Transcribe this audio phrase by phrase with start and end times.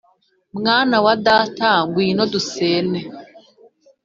[0.57, 2.99] mwana wa data ngwino dusene